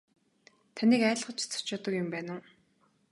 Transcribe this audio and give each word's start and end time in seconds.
Таныг 0.75 1.01
айлгаж 1.09 1.37
цочоодог 1.51 1.93
юм 2.03 2.07
байна 2.13 2.31
уу. 2.37 2.43